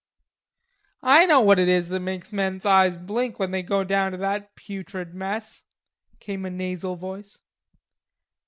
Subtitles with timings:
[1.03, 4.17] "I know what it is that makes men's eyes blink when they go down to
[4.17, 5.63] that putrid mess,"
[6.19, 7.37] came a nasal voice.